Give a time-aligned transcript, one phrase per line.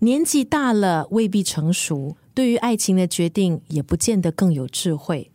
[0.00, 5.30] 年纪大了未必成熟，对于爱情的决定也不见得更有智慧。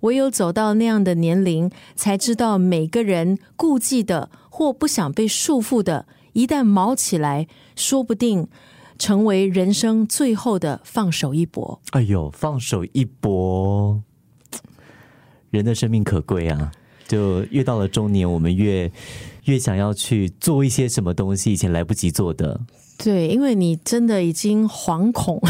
[0.00, 7.46] 唯有走到那样的年龄，才知道每个人顾忌的或不想被束缚的，一旦毛起来，
[7.76, 8.48] 说不定
[8.98, 11.80] 成为人生最后的放手一搏。
[11.90, 14.02] 哎呦，放手一搏，
[15.50, 16.72] 人的生命可贵啊！
[17.06, 18.90] 就越到了中年，我们越
[19.44, 22.60] 越想要去做一些什么东西，以前来不及做的。
[23.02, 25.40] 对，因为你真的已经惶恐。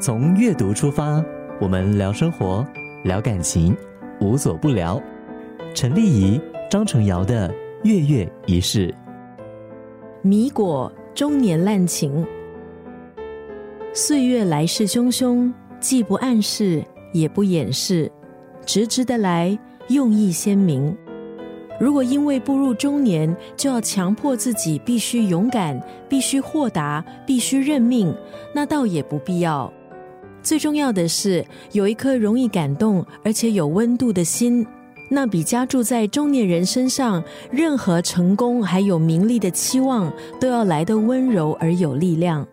[0.00, 1.20] 从阅读出发，
[1.60, 2.64] 我们聊生活，
[3.02, 3.76] 聊感情，
[4.20, 5.02] 无所不聊。
[5.74, 8.94] 陈丽仪、张成尧的月月仪式，
[10.22, 12.24] 米果中年滥情，
[13.92, 18.08] 岁月来势汹汹，既不暗示，也不掩饰，
[18.64, 20.96] 直直的来，用意鲜明。
[21.80, 25.80] 如果因为步入中年，就要强迫自己必须勇敢、
[26.10, 28.14] 必须豁达、必须认命，
[28.54, 29.72] 那倒也不必要。
[30.42, 34.66] 最重要的是有一颗容易感动而且有温度的心，
[35.08, 42.46] 那比加注在中年人身上任何成功还有名利的期望都要来得温柔而有力量。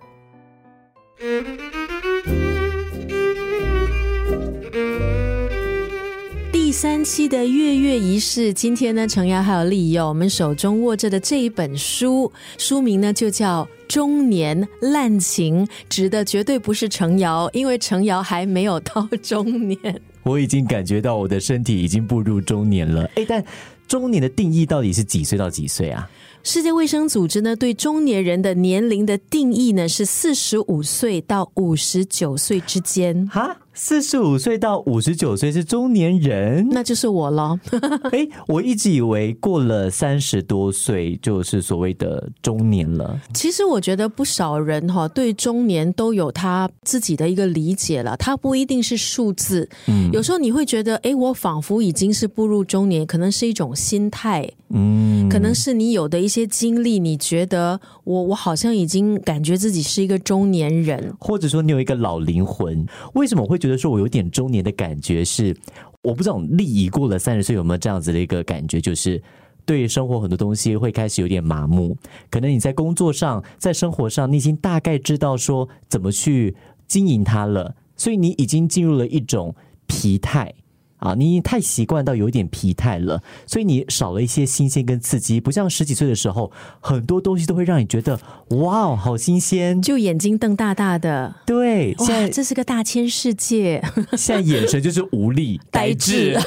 [6.80, 13.67] 三期的月月仪式，今天呢，程瑶还有丽友，我们手中握着的这一本书，书名呢就叫。
[13.88, 19.80] 中年滥情，指的绝对不是程瑶，因为程瑶还没有到中年。
[20.22, 23.09] 我已经感觉到我的身体已经步入中年了。
[23.16, 23.44] 哎，但
[23.88, 26.08] 中年的定义到底是几岁到几岁啊？
[26.44, 33.28] 世界卫生组织呢对中年人的年龄的定义呢是四十五岁到五十九岁之间。
[33.28, 33.58] 哈？
[33.80, 37.58] 四十五岁到五十九岁是中年人，那就是我了。
[38.11, 43.22] 哎，我一直以为过了三十多岁就是所谓的中年了。
[43.36, 49.69] 其实我觉得不少人哈对中年都有他自己的一个理解了，他不一定是数字。
[49.85, 54.50] 嗯，有时候你会觉得，哎，我仿佛已经是步入中年，可能是一种心态。
[54.69, 63.66] 嗯，可能是你有的一些经历，你觉得我我好像已经感觉自己是一个中年人，或者说你有一个老灵魂，为什么会觉？
[63.67, 65.55] 觉得说我有点中年的感觉，是
[66.01, 69.22] 我不知道利益过了三十岁有没有这样子的一个感觉，就是
[69.66, 71.95] 对生活很多东西会开始有点麻木。
[72.31, 76.55] 可能你在工作上，在生活上，你已经大概知道说怎么去
[76.88, 79.53] 经营它了，所以你已经进入了一种
[79.85, 80.53] 疲态。
[80.97, 88.19] 啊，你太习惯到有点疲态了，所以你少了一些新鲜跟刺激，不像十几岁的时候，很多东西都会让你觉得
[88.50, 91.35] 哇，好新鲜，就眼睛瞪大大的。
[91.46, 93.81] 对，现在这是个大千世界。
[94.18, 96.38] 现在眼神就是无力、 呆滞，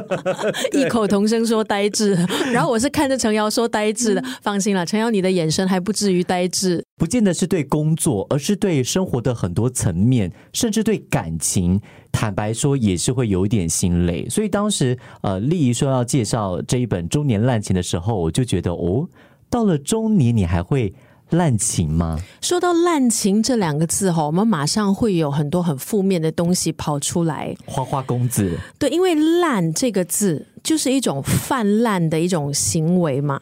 [0.72, 2.14] 异口同声说呆滞。
[2.52, 11.80] 然后我是看着陈瑶说呆滞的，放心了，陈瑶你的眼神还不至于呆滞，不见得是对工作，而是对生活的很多层面，甚至对感情。
[12.12, 14.28] 坦白说，也是会有一点心累。
[14.28, 19.08] 所以当时，呃，丽姨说要介绍这一本《中年滥情》的时候，我就觉得，哦，
[19.50, 20.94] 到了中年，你还会
[21.30, 22.16] 滥情吗？
[22.40, 27.56] 说到滥情这两个字哈，我们马上会有很多很负面的东西跑出来。
[27.66, 33.40] 花花公子，对，因为“滥”这个字就是一种泛滥的一种行为嘛。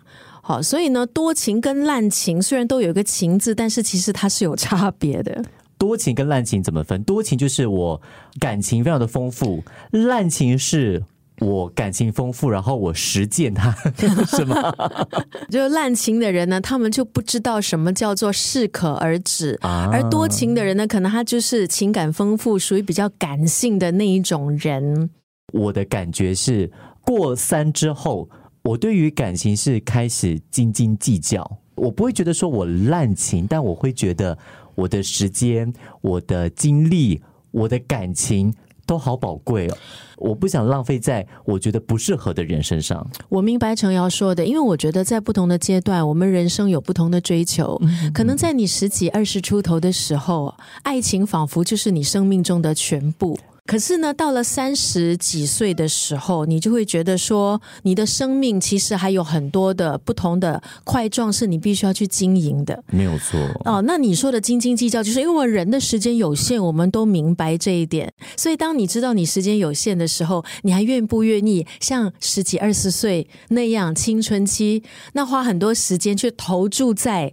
[0.52, 5.42] 好，所以呢，多情跟滥情虽然都有一个“情”字，但是其实它是有差别的。
[5.78, 7.02] 多情跟滥情怎么分？
[7.04, 7.98] 多情就是我
[8.38, 11.02] 感情非常的丰富，滥情是
[11.38, 13.74] 我感情丰富，然后我实践它，
[14.28, 14.70] 是吗？
[15.48, 25.08] 就滥情的人呢，他们就不知道什么叫做适可而止，而多情的人呢，可能他就是情感丰富，属于比较感性的那一种人。
[25.54, 26.70] 我的感觉是，
[27.00, 28.28] 过三之后，
[28.62, 34.36] 我对于感情是开始斤斤计较，我不会觉得说我滥情，但我会觉得。
[34.74, 38.50] 我的时间、我的精力、我的感情
[38.86, 39.76] 都好宝贵哦，
[40.16, 43.06] 我不想浪费在我觉得不适合的人身上。
[43.28, 47.78] 我明白程瑶说的，因为我觉得在不同的阶段，我们人生有不同的追求。
[48.14, 50.54] 可能在你十几、二十出头的时候，
[50.84, 53.38] 爱情仿佛就是你生命中的全部。
[53.64, 62.82] 可是呢，到了三十几岁的时候，你就会觉得说，你的生命其实还有很多的不同的块状是你必须要去经营的。
[62.88, 63.80] 没有错哦。
[63.86, 68.12] 那你说的斤斤计较，就是因为人的时间有限，我们都明白这一点。
[68.36, 74.82] 所以，当你知道你时间有限的时候，你还愿不愿意像十几二十岁那样青春期，
[75.12, 77.32] 那花很多时间去投注在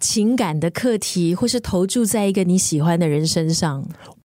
[0.00, 3.86] 情感的课题，或是投注在一个你喜欢的人身上？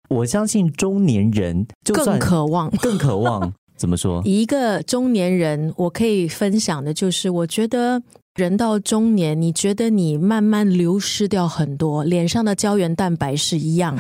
[0.09, 4.21] 我相信中年人更渴望， 更渴望怎么说？
[4.25, 8.03] 一个中年人，我可以分享的就是，我觉得
[8.39, 13.99] 人到中年，你觉得你慢慢流失掉很多，脸上的胶原蛋白是一样，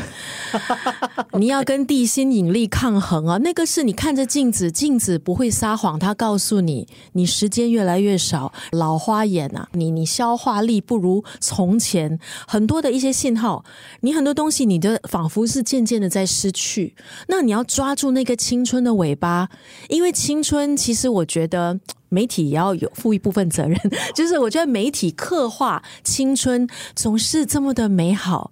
[1.37, 3.38] 你要跟地心引力抗衡啊！
[3.38, 13.64] 那个是你看着镜子，镜子不会撒谎，它告诉你你时间越来越少，老花眼啊，你你消化力不如从前，很多的一些信号，
[14.02, 16.94] 你很多东西你的仿佛是渐渐的在失去。
[17.26, 19.49] 那你要抓住那个青春的尾巴，
[19.88, 21.81] 因为青春其实我觉得。
[22.08, 23.78] 媒体也要有负一部分责任，
[24.14, 28.50] 就是我觉得媒体刻画青春总是这么的美好，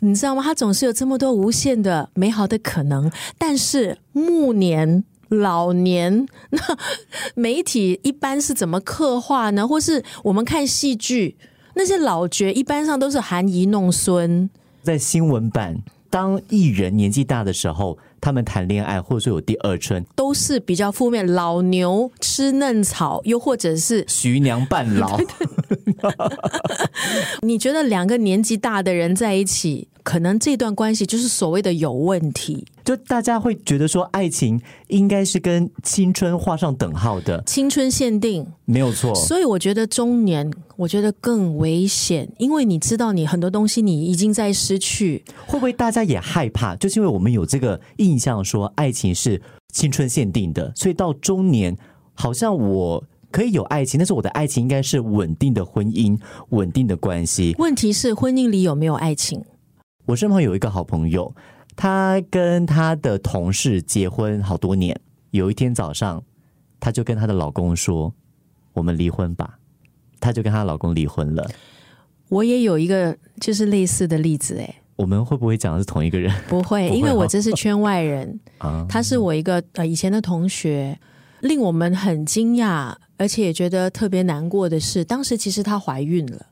[0.00, 0.42] 你知道吗？
[0.42, 6.60] 它总是有这么多无限的美好的可能，但是暮年、老年，那
[7.34, 9.66] 媒体一般是怎么刻画呢？
[9.66, 11.36] 或是我们看戏剧，
[11.74, 14.50] 那些老角一般上都是含饴弄孙，
[14.82, 17.98] 在新闻版，当艺人年纪大的时候。
[18.22, 21.26] 他们谈恋爱，或者说有第二春，都是比较负面。
[21.26, 25.18] 老牛吃嫩草，又或者是徐娘半老。
[27.42, 32.64] 你觉得两个年纪大的人在一起，可能这段关系就是所谓的有问题？
[32.84, 39.14] 就大家会觉得说，爱情应该是跟青春画上等号的，青春限定没有错。
[39.14, 45.24] 所以我觉得中年，我觉得更危险，因为你知道，你很多东西你已经在失去。
[45.46, 46.74] 会不会大家也害怕？
[46.76, 49.40] 就是因为我们有这个印象，说爱情是
[49.72, 51.76] 青春限定的，所以到中年，
[52.14, 56.18] 好像我可以有爱情，但是我的爱情应该是稳定的婚姻、
[56.50, 57.54] 稳定的关系。
[57.58, 59.42] 问题是，婚姻里有没有爱情？
[60.06, 61.32] 我身旁有一个好朋友。
[61.76, 64.98] 她跟她的同事结婚好多年，
[65.30, 66.22] 有一天早上，
[66.78, 68.14] 她就跟她的老公说
[68.74, 69.58] ：“我们离婚吧。”
[70.20, 71.50] 她就跟她老公离婚了。
[72.28, 76.32] 我也有一个就是类似的例子，哎，我们会不会讲的是同一个人？
[76.48, 78.86] 不会，因为我这是圈外人 啊。
[78.88, 80.98] 他是我一个呃以前的同学，
[81.40, 86.46] 令我们很惊讶，而且也觉得特别难过的是，当时其实她怀孕了，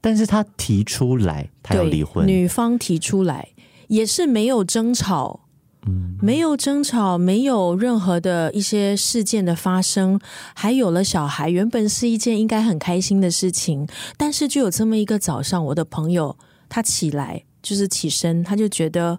[0.00, 3.48] 但是她提出来她要离婚，女方提出来。
[3.94, 5.40] 也是没有争吵，
[5.86, 10.18] 嗯，没有争吵，没有任何的一些事件的发生，
[10.54, 13.86] 还有了小孩，原本是一件应该很开心的事情，
[14.16, 16.36] 但是就有这么一个早上，我的朋友
[16.68, 19.18] 他起来就是起身，他就觉得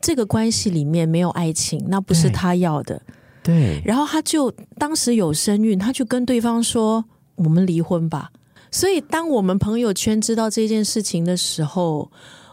[0.00, 3.02] 这个关系里面没有爱情，那不是他要的，
[3.42, 7.04] 对，然后他就当时有身孕，他就跟对方说
[7.36, 8.30] ：“我们离婚吧。”
[8.72, 12.10] 所以当我们朋友圈知道这件事情的时候。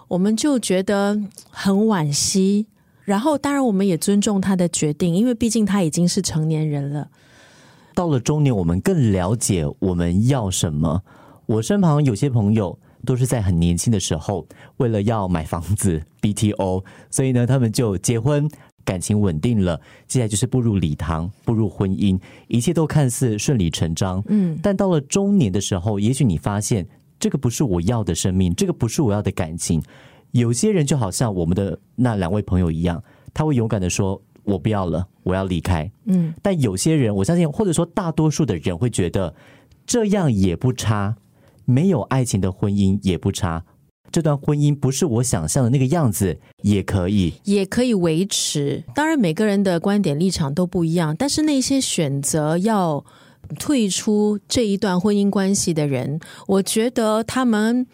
[0.07, 1.19] 我们就觉得
[1.49, 2.67] 很惋惜，
[3.03, 7.09] 然后当然我们也尊重他的决定，因为毕竟他已经是成年人了。
[7.93, 11.03] 到了中年，我们更了解我们要什么。
[11.45, 18.49] 我身旁有些朋友都是在很年轻的时候，为了要买房子 BTO，所以呢，他们就结婚，
[18.85, 22.17] 感情稳定了，接下来就是步入礼堂，步入婚姻，
[22.47, 24.23] 一切都看似顺理成章。
[24.27, 26.87] 嗯，但到了中年的时候，也许你发现。
[27.19, 29.81] 这个不是我要的生命，这个不是我要的感情。
[30.31, 33.01] 有些人就好像我们的那两位朋友一样，
[33.33, 39.33] 他会勇敢的说：“我不要了，我要离开。”嗯，但有些人，我相信，或者说大多数的人会觉得
[39.85, 41.15] 这样也不差，
[41.65, 43.63] 没有爱情的婚姻也不差。
[44.11, 48.83] 这段婚姻不是我想象的那个样子，也可以，也可以维持。
[48.93, 53.03] 当然，每个人的观点立场都不一样，但是那些选择要。
[53.59, 57.87] 退出这一段婚姻关系的人，我觉得他们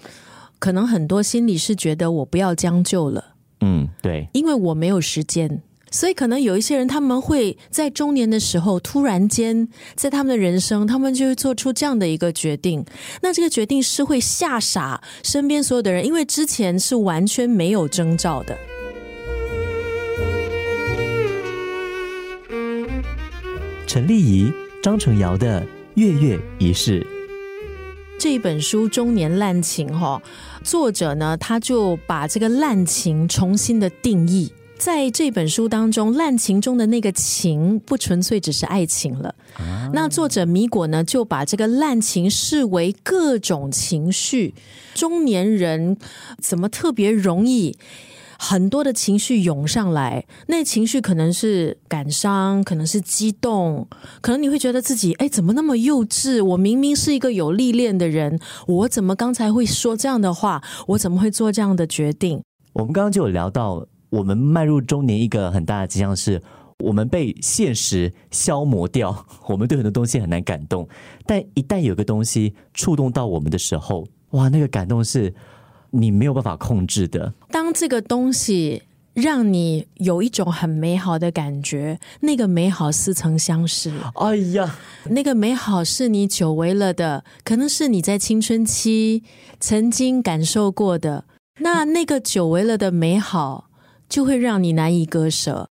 [0.60, 3.36] 可能很多心里是觉得我不要将就了。
[3.62, 12.84] 嗯，对，因为我没有时间，所以可能有一些人他们会在中年的时候突然间在他们的人生，他们就会做出这样的一个决定。
[13.22, 18.58] 那这个决定是会吓傻身边所有的人，因为之前是完全没有征兆的。
[23.86, 24.63] 陈丽仪。
[24.84, 25.62] 张成尧的
[25.96, 27.00] 《月月仪式》
[28.20, 30.22] 这本书《中年滥情》哈，
[30.62, 39.34] 作者呢他就把这个滥情重新的定义，在这本书当中，滥情中的那个情不纯粹只是爱情了。
[39.94, 44.54] 那作者米果呢就把这个滥情视为各种情绪，
[44.94, 45.96] 中年人
[46.42, 47.78] 怎么特别容易？
[48.46, 53.88] 很多的情绪涌上来，那情绪可能是感伤，可能是激动，
[54.20, 56.44] 可能你会觉得自己哎，怎么那么幼稚？
[56.44, 60.62] 我明明是一个有历练的人，我怎么刚才会说这样的话？
[60.88, 62.44] 我怎么会做这样的决定？
[62.74, 66.42] 我们刚刚就有聊到，我们迈入中年一个很大的迹象是，
[66.80, 70.86] 我们被现实消磨掉， 我们对很多东西很难感动。
[71.26, 75.34] 但一旦有个东西触动到我们的时候，哇，那个感动是。
[75.96, 77.32] 你没有办法控制的。
[77.74, 78.84] 当这个东西
[79.16, 83.92] 让你有一种很美好的感觉，那个美好似曾相识。
[84.14, 89.24] 哎呀，那个美好是你久违了的，可能是你在青春期
[89.60, 91.26] 曾经感受过的。
[91.62, 93.72] 那那个久违了的美好，
[94.08, 95.68] 就会让你难以割舍。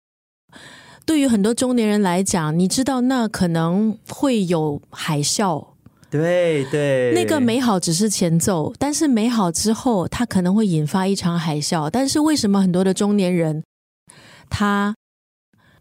[1.05, 5.67] 对于很多中年人来讲，你知道那可能会有海啸，
[6.13, 11.89] 对对，那个美好只是前奏，但是美好之后，它可能会引发一场海啸。
[11.89, 13.63] 但是为什么很多的中年人
[14.47, 14.95] 他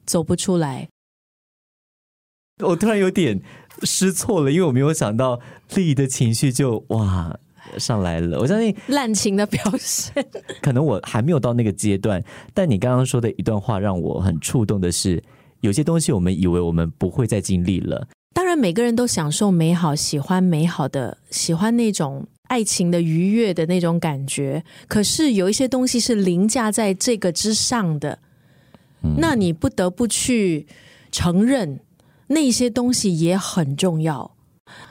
[0.06, 0.88] 走不出来？
[2.64, 3.42] 我突然有点
[3.82, 5.38] 失措了，因为我没有想到
[5.74, 7.38] 丽的情绪就哇
[7.76, 8.38] 上来了。
[8.38, 10.24] 我相信滥情的表现，
[10.62, 12.24] 可能我还没有到那个阶段。
[12.54, 15.22] 但你刚刚说的一段话让我很触动的是，
[15.60, 18.08] 有些东西我们以为我们不会再经历了。
[18.56, 24.64] 每个人都享受美好，喜欢美好的，喜欢那种爱情的愉悦的那种感觉。
[24.88, 28.18] 可是有一些东西是凌驾在这个之上的，
[29.18, 30.66] 那你不得不去
[31.10, 31.80] 承认。
[32.28, 34.34] 那些东西也很重要，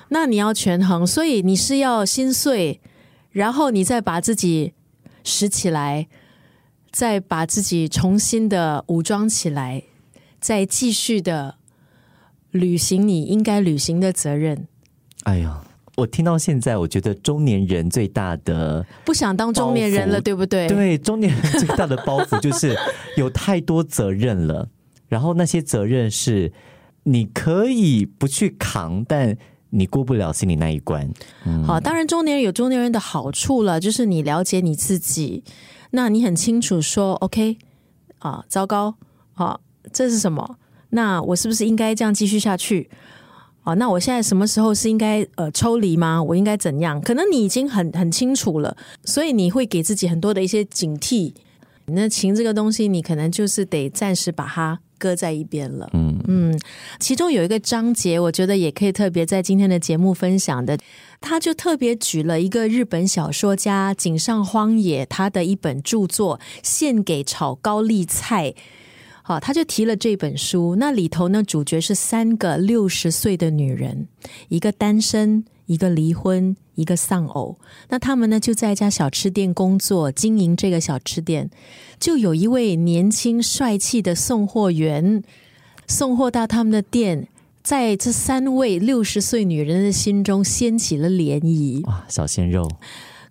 [0.10, 2.80] 那你要权衡，所以你是要心碎，
[3.32, 4.74] 然后你再把自己
[5.24, 6.08] 拾起来，
[6.92, 9.82] 再把自己重新的武装起来，
[10.40, 11.56] 再继续的
[12.52, 14.68] 履行你应该履行的责任。
[15.24, 15.62] 哎呀，
[15.98, 20.68] 我听到现在，我觉得中年人最大的不想当中年人了，对不对？
[20.68, 22.78] 对，中年人最大的包袱就是
[23.18, 24.70] 有太多责任了，
[25.08, 26.52] 然后那些责任是。
[27.04, 29.36] 你可以不去扛，但
[29.72, 31.12] 你过不了心里那一关。
[31.66, 35.44] 好，当然中年人有中年人的好处了，就是你了解你自己，
[35.90, 37.58] 那你很清楚说，OK，
[38.20, 38.94] 啊，糟糕，
[39.34, 39.60] 啊，
[39.92, 40.58] 这是什么？
[40.92, 42.90] 那我是不是应该这样继续下去？
[43.64, 46.24] 啊，那我现在什么时候是应该呃抽离吗？
[46.24, 47.02] 我应该怎样？
[47.02, 51.34] 可能你已经很很清楚了，所以你会给自己很多的一些警惕。
[51.88, 54.80] 那情这个东西，你可能就是得暂时把它。
[55.02, 55.90] 搁在一边了。
[55.94, 56.60] 嗯嗯，
[57.00, 60.78] 其中有一个章节，我觉得也可以特别在今天的节目分享的。
[61.20, 68.52] 他就特别举了一个日本小说家井上荒野他的一本著作《献给炒高丽菜》。
[69.32, 70.76] 好，他就提了这本书。
[70.76, 74.10] 那里头呢，主角是三个六十岁的女人，
[74.50, 77.58] 一个单身，一个离婚，一个丧偶。
[77.88, 81.50] 那他们呢，就在一家小吃店工作，经营这个小吃店。
[81.98, 85.24] 就有一位年轻帅气的送货员
[85.88, 87.30] 送货到他们的店，
[87.64, 91.86] 在这三位六十岁女人的心中掀起了涟漪。
[91.86, 92.70] 哇，小鲜肉！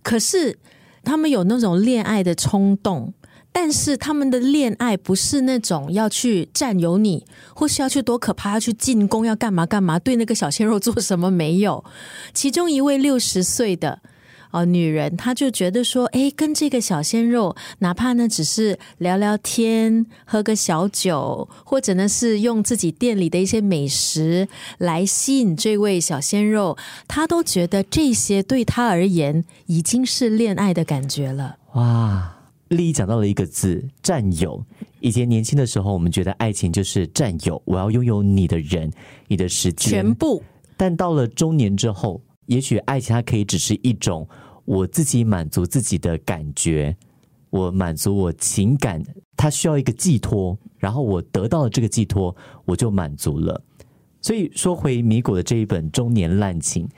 [0.02, 0.57] 可是
[1.04, 3.12] 他们有那种恋爱的冲动，
[3.52, 11.85] 但是他们的恋爱不是那种要去占有你，或是要去多可怕，要去进攻，要干嘛干嘛，对那个小鲜肉做什么没有？
[12.33, 14.00] 其中一位六十岁的。
[14.52, 26.76] 哦，女人她就觉得说，哎，跟这个小鲜肉，哪怕呢只是聊聊天、喝个小酒，或者呢是用自己店里的一些美食来吸引这位小鲜肉，
[27.07, 31.59] 她都觉得这些对她而言已经是恋爱的感觉了。
[31.75, 32.39] 哇，
[32.70, 34.64] 丽丽讲到了一个字——占有。
[34.98, 38.90] 以前年轻的时候，我们觉得爱情就是占有，我要拥有你的人、
[39.28, 40.42] 你的时间，全部。
[40.76, 42.20] 但到了中年之后。
[42.46, 44.28] 也许爱情它可以只是一种
[44.64, 46.96] 我自己满足自己的感觉，
[47.48, 49.00] 我满足我情感，
[49.36, 52.34] 它需要一个寄托，然后我得到了这个寄托，
[52.64, 53.62] 我就满足了。
[54.20, 56.88] 所以说回米果的这一本《中年滥情》，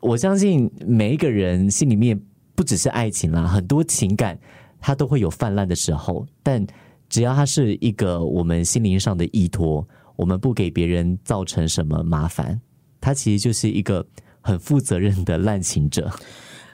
[0.00, 2.20] 我相信每一个人心里面
[2.54, 4.38] 不只是爱情啦，很多情感
[4.80, 6.66] 他都会有泛滥的时候，但
[7.08, 12.60] 只要他是一个我们心灵上的依托，我们不给别人造成什么麻烦，
[13.00, 14.06] 他其实就是一个。
[14.42, 16.10] 很负责任的滥情者，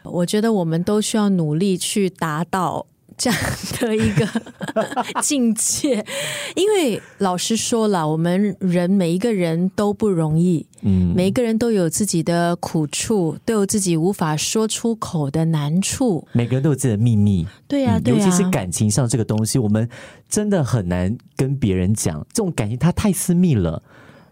[0.05, 2.87] 我觉得我们都需要努力去达到
[3.17, 3.39] 这样
[3.81, 4.29] 的一个
[5.23, 6.05] 境界，
[6.55, 19.89] 因为老实说了，我们人每一个人都不容易，嗯，每一个人都有自己的苦处，都有自己无法说出口的难处，每个人都有自己的秘密，对呀，尤其是感情上这个东西，我们
[20.29, 23.83] 真的很难跟别人讲，这种感情它太私密了，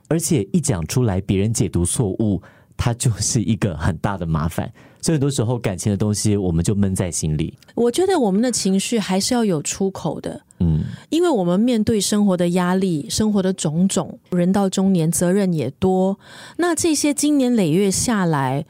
[0.08, 2.42] 而且一讲出来，别人解读错误。
[2.76, 7.56] 它就是一个很大的麻烦，所以很多时候感情的东西，我们就闷在心里。
[7.74, 16.18] 我觉得我们的情绪还是要有出口的，嗯，因为我们面对生活的压力、生活的种种，人到中年责任也多，
[16.58, 18.66] 那这些经年累月下来，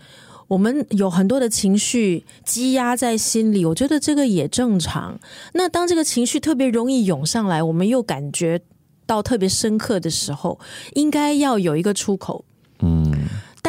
[0.48, 5.18] 我们有很多的情绪积压在心里，我觉得这个也正常。
[5.54, 8.60] 那当这个情绪特别容易涌上来，我们又感觉
[9.06, 10.60] 到特别深刻的时候，
[10.94, 12.44] 应该要有一个出口，
[12.80, 13.13] 嗯。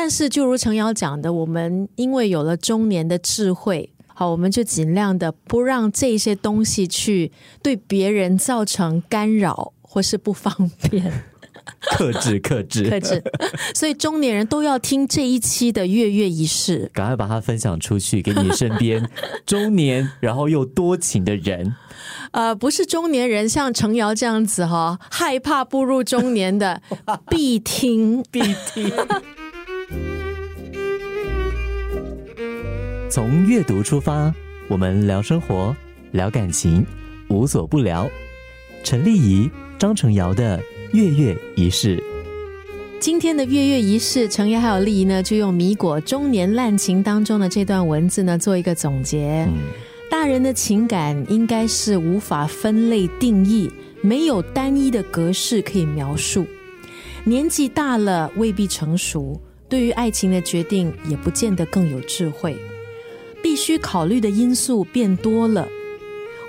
[0.06, 7.32] 但是，就如程瑶讲的，我们因为有了中年的智慧，好，我们就尽量的不让这些东西去
[7.64, 11.12] 对别人造成干扰或是不方便。
[11.98, 13.24] 克制，克制，克制。
[13.74, 19.10] 所以中年人都要听这一期的月月仪式，赶快把它分享出去，给你身边
[19.44, 21.76] 中年然后又多情的人。
[22.30, 26.80] 呃，不是中年人，像程瑶这样子哈，害怕步入中年的，
[27.28, 28.40] 必听，必
[28.72, 28.92] 听。
[33.16, 34.30] 从阅读出发，
[34.68, 35.74] 我们聊生活，
[36.12, 36.86] 聊感情，
[37.30, 38.10] 无所不聊。
[38.84, 40.62] 陈丽仪、张成瑶的。
[40.92, 42.04] 月月仪式，
[43.00, 49.48] 今天的月月仪式，程瑶还有丽仪呢，就用米果中年滥情当中的这段文字呢，做一个总结。
[50.12, 56.46] 大人的情感应该是无法分类定义，没有单一的格式可以描述。
[57.24, 62.58] 年纪大了未必成熟，对于爱情的决定也不见得更有智慧，
[63.56, 65.66] 必须考虑的因素变多了。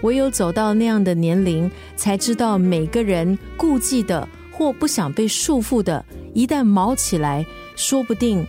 [0.02, 4.28] 唯有走到那样的年龄，才知道每个人顾忌的。
[4.50, 7.46] 或不想被束缚的，一旦毛起来，
[7.76, 8.44] 说不定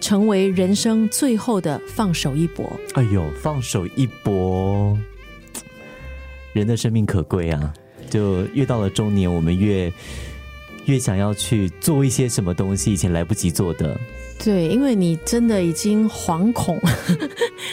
[0.00, 2.64] 成为人生最后的放手一搏。
[2.94, 4.96] 哎呦，放手一搏，
[6.54, 7.74] 人的生命可贵啊！
[8.08, 9.92] 就越到了中年，我们越
[10.86, 14.00] 越想要去做一些什么东西，以前来不及做的。
[14.42, 16.78] 对，因为你真的已经惶恐。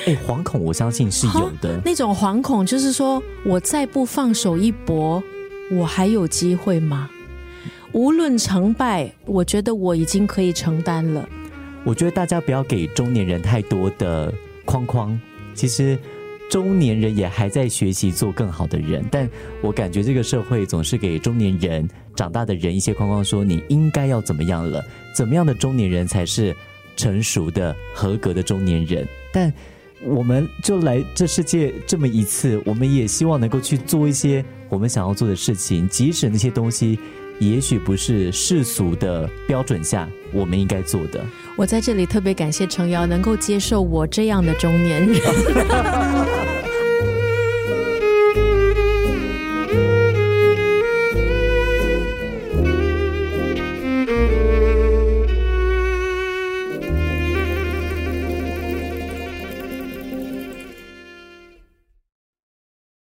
[0.05, 1.81] 哎，惶恐，我相信是有的。
[1.83, 5.21] 那种惶恐，就是说我再不放手一搏，
[5.71, 7.09] 我还有机会吗？
[7.91, 11.27] 无论成败，我觉得我已经可以承担了。
[11.83, 14.31] 我觉得大家不要给中年人太多的
[14.63, 15.19] 框框。
[15.53, 15.97] 其实
[16.50, 19.27] 中年人也还在学习做更好的人，但
[19.62, 24.85] 我感觉这个社会总是给中年人、长大的人一些框框，说你应该要怎么样了，
[25.15, 26.55] 怎么样的中年人才是
[26.95, 29.07] 成熟的、合格的中年人。
[29.31, 29.51] 但
[30.03, 36.99] 我们就来这世界这么一次，我们也希望能够去做一些我们想要做的事情，即使那些东西。
[37.37, 41.21] 也许不是世俗的标准下我们应该做的。
[41.57, 45.19] 我在这里特别感谢程瑶能够接受我这样的中年人。